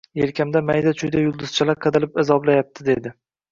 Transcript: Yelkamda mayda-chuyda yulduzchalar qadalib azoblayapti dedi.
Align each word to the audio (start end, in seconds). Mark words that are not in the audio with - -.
Yelkamda 0.19 0.61
mayda-chuyda 0.69 1.21
yulduzchalar 1.25 1.79
qadalib 1.87 2.19
azoblayapti 2.25 2.91
dedi. 2.91 3.17